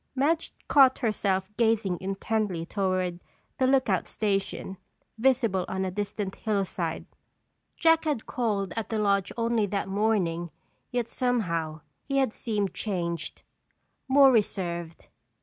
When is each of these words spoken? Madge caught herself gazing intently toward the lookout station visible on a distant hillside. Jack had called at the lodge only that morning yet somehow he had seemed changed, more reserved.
Madge 0.15 0.51
caught 0.67 0.97
herself 0.97 1.51
gazing 1.57 1.99
intently 2.01 2.65
toward 2.65 3.19
the 3.59 3.67
lookout 3.67 4.07
station 4.07 4.77
visible 5.19 5.63
on 5.67 5.85
a 5.85 5.91
distant 5.91 6.33
hillside. 6.37 7.05
Jack 7.77 8.05
had 8.05 8.25
called 8.25 8.73
at 8.75 8.89
the 8.89 8.97
lodge 8.97 9.31
only 9.37 9.67
that 9.67 9.87
morning 9.87 10.49
yet 10.89 11.07
somehow 11.07 11.81
he 12.01 12.17
had 12.17 12.33
seemed 12.33 12.73
changed, 12.73 13.43
more 14.07 14.31
reserved. 14.31 15.05